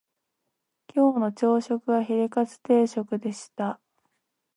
[0.91, 3.79] 今日の朝食はヒレカツ定食でした